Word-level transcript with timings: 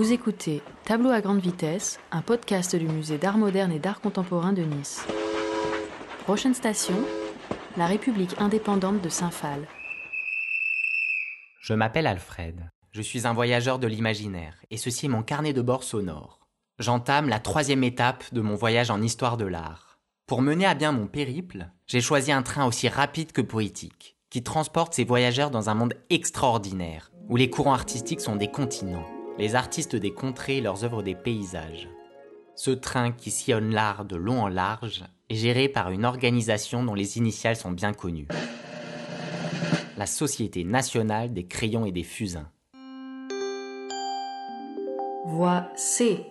Vous 0.00 0.14
écoutez 0.14 0.62
Tableau 0.86 1.10
à 1.10 1.20
grande 1.20 1.42
vitesse, 1.42 2.00
un 2.10 2.22
podcast 2.22 2.74
du 2.74 2.86
musée 2.86 3.18
d'art 3.18 3.36
moderne 3.36 3.70
et 3.70 3.78
d'art 3.78 4.00
contemporain 4.00 4.54
de 4.54 4.62
Nice. 4.62 5.06
Prochaine 6.20 6.54
station, 6.54 6.94
la 7.76 7.84
République 7.84 8.34
indépendante 8.38 9.02
de 9.02 9.10
Saint-Phal. 9.10 9.68
Je 11.60 11.74
m'appelle 11.74 12.06
Alfred. 12.06 12.70
Je 12.92 13.02
suis 13.02 13.26
un 13.26 13.34
voyageur 13.34 13.78
de 13.78 13.86
l'imaginaire 13.86 14.54
et 14.70 14.78
ceci 14.78 15.04
est 15.04 15.10
mon 15.10 15.22
carnet 15.22 15.52
de 15.52 15.60
bord 15.60 15.84
sonore. 15.84 16.48
J'entame 16.78 17.28
la 17.28 17.38
troisième 17.38 17.84
étape 17.84 18.24
de 18.32 18.40
mon 18.40 18.54
voyage 18.54 18.90
en 18.90 19.02
histoire 19.02 19.36
de 19.36 19.44
l'art. 19.44 19.98
Pour 20.26 20.40
mener 20.40 20.64
à 20.64 20.72
bien 20.72 20.92
mon 20.92 21.08
périple, 21.08 21.68
j'ai 21.86 22.00
choisi 22.00 22.32
un 22.32 22.42
train 22.42 22.64
aussi 22.64 22.88
rapide 22.88 23.32
que 23.32 23.42
poétique, 23.42 24.16
qui 24.30 24.42
transporte 24.42 24.94
ses 24.94 25.04
voyageurs 25.04 25.50
dans 25.50 25.68
un 25.68 25.74
monde 25.74 25.92
extraordinaire, 26.08 27.12
où 27.28 27.36
les 27.36 27.50
courants 27.50 27.74
artistiques 27.74 28.22
sont 28.22 28.36
des 28.36 28.50
continents, 28.50 29.04
les 29.40 29.54
artistes 29.54 29.96
des 29.96 30.12
contrées 30.12 30.58
et 30.58 30.60
leurs 30.60 30.84
œuvres 30.84 31.02
des 31.02 31.14
paysages. 31.14 31.88
Ce 32.54 32.70
train 32.70 33.10
qui 33.10 33.30
sillonne 33.30 33.72
l'art 33.72 34.04
de 34.04 34.16
long 34.16 34.42
en 34.42 34.48
large 34.48 35.02
est 35.30 35.34
géré 35.34 35.68
par 35.68 35.90
une 35.90 36.04
organisation 36.04 36.84
dont 36.84 36.94
les 36.94 37.16
initiales 37.16 37.56
sont 37.56 37.70
bien 37.70 37.94
connues. 37.94 38.28
La 39.96 40.04
Société 40.04 40.62
nationale 40.62 41.32
des 41.32 41.46
crayons 41.46 41.86
et 41.86 41.92
des 41.92 42.02
fusains. 42.02 42.50
Voie 45.24 45.68
C. 45.74 46.26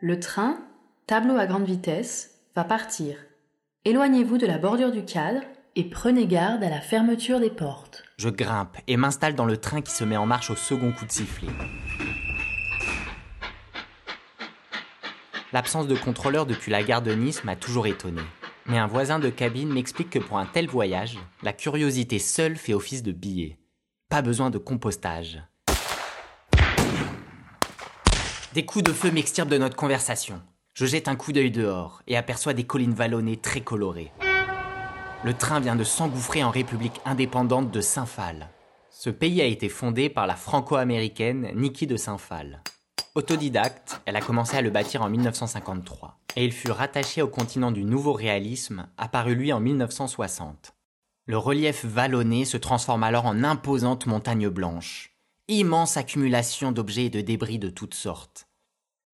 Le 0.00 0.18
train, 0.18 0.58
tableau 1.06 1.36
à 1.36 1.46
grande 1.46 1.66
vitesse, 1.66 2.40
va 2.54 2.64
partir. 2.64 3.16
Éloignez-vous 3.84 4.38
de 4.38 4.46
la 4.46 4.56
bordure 4.56 4.92
du 4.92 5.04
cadre 5.04 5.42
et 5.74 5.84
prenez 5.84 6.26
garde 6.26 6.64
à 6.64 6.70
la 6.70 6.80
fermeture 6.80 7.38
des 7.38 7.50
portes. 7.50 8.02
Je 8.16 8.30
grimpe 8.30 8.78
et 8.86 8.96
m'installe 8.96 9.34
dans 9.34 9.44
le 9.44 9.58
train 9.58 9.82
qui 9.82 9.92
se 9.92 10.04
met 10.04 10.16
en 10.16 10.24
marche 10.24 10.50
au 10.50 10.56
second 10.56 10.92
coup 10.92 11.04
de 11.04 11.12
sifflet. 11.12 11.48
L'absence 15.56 15.86
de 15.86 15.96
contrôleur 15.96 16.44
depuis 16.44 16.70
la 16.70 16.82
gare 16.82 17.00
de 17.00 17.14
Nice 17.14 17.42
m'a 17.42 17.56
toujours 17.56 17.86
étonné. 17.86 18.20
Mais 18.66 18.76
un 18.76 18.86
voisin 18.86 19.18
de 19.18 19.30
cabine 19.30 19.72
m'explique 19.72 20.10
que 20.10 20.18
pour 20.18 20.36
un 20.36 20.44
tel 20.44 20.68
voyage, 20.68 21.18
la 21.42 21.54
curiosité 21.54 22.18
seule 22.18 22.56
fait 22.56 22.74
office 22.74 23.02
de 23.02 23.10
billet. 23.10 23.56
Pas 24.10 24.20
besoin 24.20 24.50
de 24.50 24.58
compostage. 24.58 25.42
Des 28.52 28.66
coups 28.66 28.84
de 28.84 28.92
feu 28.92 29.10
m'extirpent 29.10 29.48
de 29.48 29.56
notre 29.56 29.76
conversation. 29.76 30.42
Je 30.74 30.84
jette 30.84 31.08
un 31.08 31.16
coup 31.16 31.32
d'œil 31.32 31.50
dehors 31.50 32.02
et 32.06 32.18
aperçois 32.18 32.52
des 32.52 32.64
collines 32.64 32.92
vallonnées 32.92 33.38
très 33.38 33.62
colorées. 33.62 34.12
Le 35.24 35.32
train 35.32 35.60
vient 35.60 35.74
de 35.74 35.84
s'engouffrer 35.84 36.44
en 36.44 36.50
République 36.50 37.00
indépendante 37.06 37.70
de 37.70 37.80
Saint-Phal. 37.80 38.50
Ce 38.90 39.08
pays 39.08 39.40
a 39.40 39.46
été 39.46 39.70
fondé 39.70 40.10
par 40.10 40.26
la 40.26 40.36
franco-américaine 40.36 41.50
Niki 41.54 41.86
de 41.86 41.96
Saint-Phal. 41.96 42.60
Autodidacte, 43.16 44.02
elle 44.04 44.16
a 44.16 44.20
commencé 44.20 44.58
à 44.58 44.60
le 44.60 44.68
bâtir 44.68 45.00
en 45.00 45.08
1953 45.08 46.18
et 46.36 46.44
il 46.44 46.52
fut 46.52 46.70
rattaché 46.70 47.22
au 47.22 47.28
continent 47.28 47.70
du 47.70 47.82
nouveau 47.82 48.12
réalisme, 48.12 48.88
apparu 48.98 49.34
lui 49.34 49.54
en 49.54 49.58
1960. 49.58 50.74
Le 51.24 51.38
relief 51.38 51.86
vallonné 51.86 52.44
se 52.44 52.58
transforme 52.58 53.04
alors 53.04 53.24
en 53.24 53.42
imposante 53.42 54.04
montagne 54.04 54.50
blanche, 54.50 55.16
immense 55.48 55.96
accumulation 55.96 56.72
d'objets 56.72 57.06
et 57.06 57.10
de 57.10 57.22
débris 57.22 57.58
de 57.58 57.70
toutes 57.70 57.94
sortes. 57.94 58.48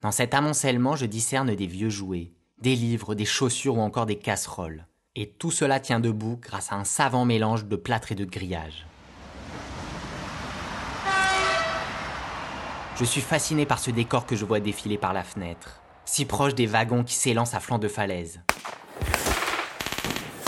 Dans 0.01 0.11
cet 0.11 0.35
amoncellement, 0.35 0.97
je 0.97 1.07
discerne 1.07 1.55
des 1.55 1.69
vieux 1.69 1.89
jouets, 1.89 2.33
des 2.61 2.75
livres, 2.75 3.15
des 3.15 3.25
chaussures 3.25 3.77
ou 3.77 3.83
encore 3.83 4.07
des 4.07 4.19
casseroles. 4.19 4.89
Et 5.15 5.29
tout 5.31 5.53
cela 5.53 5.79
tient 5.79 6.01
debout 6.01 6.41
grâce 6.43 6.73
à 6.73 6.75
un 6.75 6.85
savant 6.85 7.25
mélange 7.25 7.67
de 7.67 7.77
plâtre 7.77 8.11
et 8.11 8.17
de 8.17 8.25
grillage. 8.25 8.85
Je 13.03 13.07
suis 13.09 13.21
fasciné 13.21 13.67
par 13.67 13.81
ce 13.81 13.91
décor 13.91 14.27
que 14.27 14.37
je 14.37 14.45
vois 14.45 14.61
défiler 14.61 14.97
par 14.97 15.13
la 15.13 15.25
fenêtre, 15.25 15.81
si 16.05 16.25
proche 16.25 16.55
des 16.55 16.67
wagons 16.67 17.03
qui 17.03 17.17
s'élancent 17.17 17.53
à 17.53 17.59
flanc 17.59 17.81
de 17.81 17.89
falaise. 17.89 18.39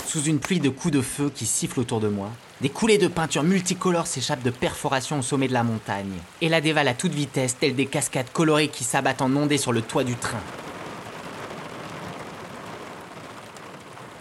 Sous 0.05 0.23
une 0.23 0.39
pluie 0.39 0.61
de 0.61 0.69
coups 0.69 0.93
de 0.93 1.01
feu 1.01 1.29
qui 1.35 1.45
sifflent 1.45 1.81
autour 1.81 1.99
de 1.99 2.07
moi, 2.07 2.29
des 2.61 2.69
coulées 2.69 2.97
de 2.97 3.09
peinture 3.09 3.43
multicolores 3.43 4.07
s'échappent 4.07 4.41
de 4.41 4.51
perforations 4.51 5.19
au 5.19 5.21
sommet 5.21 5.49
de 5.49 5.53
la 5.53 5.65
montagne 5.65 6.17
et 6.39 6.47
la 6.47 6.61
dévalent 6.61 6.91
à 6.91 6.93
toute 6.93 7.11
vitesse, 7.11 7.57
telles 7.57 7.75
des 7.75 7.87
cascades 7.87 8.31
colorées 8.31 8.69
qui 8.69 8.85
s'abattent 8.85 9.21
en 9.21 9.35
ondées 9.35 9.57
sur 9.57 9.73
le 9.73 9.81
toit 9.81 10.05
du 10.05 10.15
train. 10.15 10.41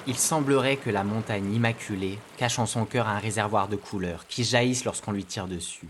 Il 0.09 0.19
semblerait 0.19 0.79
que 0.79 0.91
la 0.91 1.05
montagne 1.05 1.55
immaculée 1.55 2.19
cache 2.37 2.59
en 2.59 2.67
son 2.67 2.85
cœur 2.85 3.07
un 3.07 3.21
réservoir 3.21 3.69
de 3.69 3.77
couleurs 3.77 4.27
qui 4.27 4.43
jaillissent 4.43 4.85
lorsqu'on 4.85 5.13
lui 5.13 5.25
tire 5.25 5.47
dessus. 5.47 5.87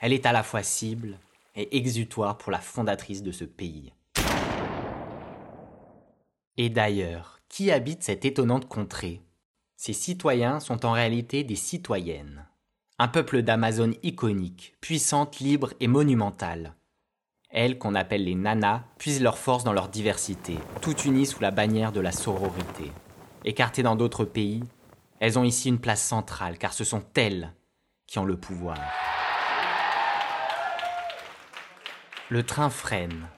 Elle 0.00 0.12
est 0.12 0.26
à 0.26 0.32
la 0.32 0.42
fois 0.42 0.64
cible 0.64 1.18
et 1.54 1.76
exutoire 1.76 2.38
pour 2.38 2.52
la 2.52 2.60
fondatrice 2.60 3.22
de 3.22 3.32
ce 3.32 3.44
pays. 3.44 3.92
Et 6.56 6.68
d'ailleurs, 6.68 7.40
qui 7.48 7.70
habite 7.70 8.02
cette 8.02 8.24
étonnante 8.24 8.68
contrée? 8.68 9.20
Ces 9.76 9.92
citoyens 9.92 10.60
sont 10.60 10.86
en 10.86 10.92
réalité 10.92 11.44
des 11.44 11.56
citoyennes. 11.56 12.46
Un 12.98 13.08
peuple 13.08 13.42
d'Amazones 13.42 13.96
iconique, 14.02 14.76
puissante, 14.80 15.40
libre 15.40 15.72
et 15.80 15.88
monumentale. 15.88 16.74
Elles, 17.50 17.78
qu'on 17.78 17.94
appelle 17.94 18.24
les 18.24 18.34
nanas, 18.34 18.84
puisent 18.98 19.22
leur 19.22 19.36
force 19.36 19.64
dans 19.64 19.72
leur 19.72 19.88
diversité, 19.88 20.58
toutes 20.80 21.04
unies 21.04 21.26
sous 21.26 21.40
la 21.40 21.50
bannière 21.50 21.92
de 21.92 22.00
la 22.00 22.12
sororité. 22.12 22.90
Écartées 23.44 23.82
dans 23.82 23.96
d'autres 23.96 24.24
pays, 24.24 24.62
elles 25.20 25.38
ont 25.38 25.44
ici 25.44 25.68
une 25.68 25.80
place 25.80 26.02
centrale, 26.02 26.58
car 26.58 26.72
ce 26.72 26.84
sont 26.84 27.04
elles 27.16 27.52
qui 28.06 28.18
ont 28.18 28.24
le 28.24 28.36
pouvoir. 28.36 28.78
Le 32.30 32.42
train 32.42 32.70
freine. 32.70 33.28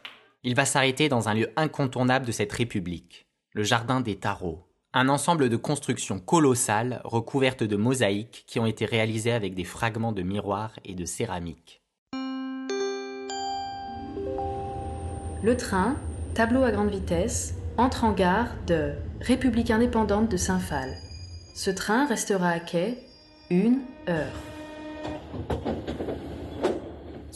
Il 0.42 0.54
va 0.54 0.64
s'arrêter 0.64 1.08
dans 1.08 1.28
un 1.28 1.34
lieu 1.34 1.50
incontournable 1.56 2.26
de 2.26 2.32
cette 2.32 2.52
république, 2.52 3.26
le 3.52 3.64
jardin 3.64 4.00
des 4.00 4.16
tarots 4.16 4.66
un 4.96 5.10
ensemble 5.10 5.50
de 5.50 5.56
constructions 5.58 6.18
colossales 6.18 7.02
recouvertes 7.04 7.62
de 7.62 7.76
mosaïques 7.76 8.44
qui 8.46 8.58
ont 8.58 8.64
été 8.64 8.86
réalisées 8.86 9.32
avec 9.32 9.54
des 9.54 9.64
fragments 9.64 10.12
de 10.12 10.22
miroirs 10.22 10.72
et 10.86 10.94
de 10.94 11.04
céramique. 11.04 11.82
Le 15.42 15.54
train, 15.54 15.96
tableau 16.34 16.62
à 16.62 16.70
grande 16.70 16.88
vitesse, 16.88 17.56
entre 17.76 18.04
en 18.04 18.12
gare 18.12 18.48
de 18.66 18.92
République 19.20 19.70
indépendante 19.70 20.30
de 20.30 20.38
Saint-Phal. 20.38 20.88
Ce 21.54 21.70
train 21.70 22.06
restera 22.06 22.48
à 22.48 22.60
quai 22.60 22.96
une 23.50 23.80
heure. 24.08 24.32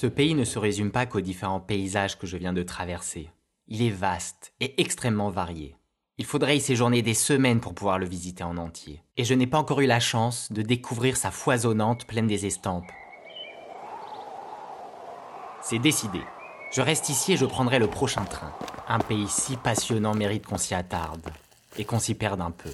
Ce 0.01 0.07
pays 0.07 0.35
ne 0.35 0.45
se 0.45 0.59
résume 0.59 0.93
pas 0.93 1.05
qu'aux 1.05 1.21
différents 1.21 1.61
paysages 1.61 2.19
que 2.19 2.27
je 2.27 2.39
viens 2.39 2.55
de 2.55 2.63
traverser. 2.63 3.29
Il 3.69 3.83
est 3.83 3.91
vaste 3.91 4.55
et 4.59 4.81
extrêmement 4.81 5.29
varié. 5.29 5.77
Il 6.17 6.25
faudrait 6.25 6.57
y 6.57 6.61
séjourner 6.63 7.03
des 7.03 7.13
semaines 7.13 7.61
pour 7.61 7.75
pouvoir 7.75 7.99
le 7.99 8.07
visiter 8.07 8.43
en 8.43 8.57
entier. 8.57 9.03
Et 9.19 9.25
je 9.25 9.35
n'ai 9.35 9.47
pas 9.47 9.59
encore 9.59 9.83
eu 9.83 9.87
la 9.87 10.01
chance 10.01 10.51
de 10.53 10.63
découvrir 10.63 11.19
sa 11.19 11.31
foisonnante 11.31 12.07
pleine 12.07 12.27
des 12.27 12.47
estampes. 12.47 12.91
C'est 15.61 15.79
décidé. 15.79 16.23
Je 16.73 16.81
reste 16.81 17.11
ici 17.11 17.33
et 17.35 17.37
je 17.37 17.45
prendrai 17.45 17.79
le 17.79 17.91
prochain 17.91 18.25
train. 18.25 18.55
Un 18.89 19.01
pays 19.01 19.29
si 19.29 19.59
passionnant 19.59 20.15
mérite 20.15 20.47
qu'on 20.47 20.57
s'y 20.57 20.73
attarde 20.73 21.29
et 21.77 21.85
qu'on 21.85 21.99
s'y 21.99 22.15
perde 22.15 22.41
un 22.41 22.53
peu. 22.53 22.71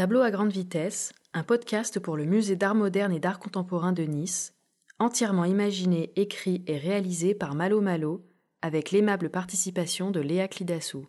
Tableau 0.00 0.22
à 0.22 0.30
grande 0.30 0.50
vitesse, 0.50 1.12
un 1.34 1.42
podcast 1.42 2.00
pour 2.00 2.16
le 2.16 2.24
musée 2.24 2.56
d'art 2.56 2.74
moderne 2.74 3.12
et 3.12 3.20
d'art 3.20 3.38
contemporain 3.38 3.92
de 3.92 4.04
Nice, 4.04 4.54
entièrement 4.98 5.44
imaginé, 5.44 6.10
écrit 6.16 6.64
et 6.66 6.78
réalisé 6.78 7.34
par 7.34 7.54
Malo 7.54 7.82
Malo 7.82 8.24
avec 8.62 8.92
l'aimable 8.92 9.28
participation 9.28 10.10
de 10.10 10.20
Léa 10.20 10.48
Clidassou. 10.48 11.06